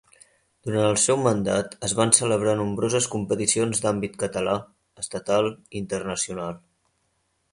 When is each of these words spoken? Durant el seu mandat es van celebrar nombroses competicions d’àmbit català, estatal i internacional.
Durant 0.67 0.85
el 0.91 0.95
seu 1.01 1.17
mandat 1.25 1.75
es 1.87 1.93
van 1.99 2.13
celebrar 2.19 2.55
nombroses 2.61 3.09
competicions 3.17 3.83
d’àmbit 3.83 4.17
català, 4.25 4.57
estatal 5.05 5.53
i 5.53 5.63
internacional. 5.83 6.61